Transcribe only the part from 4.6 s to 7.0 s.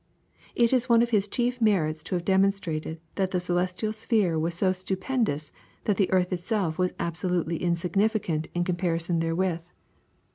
stupendous that the earth itself was